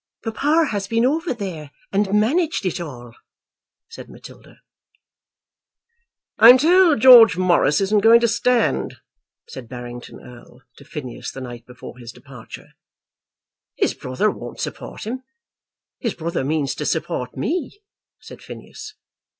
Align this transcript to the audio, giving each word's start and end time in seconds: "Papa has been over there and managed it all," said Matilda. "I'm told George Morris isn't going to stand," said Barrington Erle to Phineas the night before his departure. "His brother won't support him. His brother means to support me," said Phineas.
"Papa 0.23 0.69
has 0.71 0.87
been 0.87 1.05
over 1.05 1.31
there 1.31 1.69
and 1.91 2.19
managed 2.19 2.65
it 2.65 2.79
all," 2.81 3.13
said 3.87 4.09
Matilda. 4.09 4.61
"I'm 6.39 6.57
told 6.57 7.01
George 7.01 7.37
Morris 7.37 7.79
isn't 7.81 7.99
going 7.99 8.19
to 8.21 8.27
stand," 8.27 8.95
said 9.47 9.69
Barrington 9.69 10.19
Erle 10.19 10.61
to 10.77 10.85
Phineas 10.85 11.29
the 11.31 11.39
night 11.41 11.67
before 11.67 11.99
his 11.99 12.11
departure. 12.11 12.69
"His 13.75 13.93
brother 13.93 14.31
won't 14.31 14.59
support 14.59 15.03
him. 15.03 15.21
His 15.99 16.15
brother 16.15 16.43
means 16.43 16.73
to 16.77 16.85
support 16.87 17.37
me," 17.37 17.79
said 18.19 18.41
Phineas. 18.41 18.95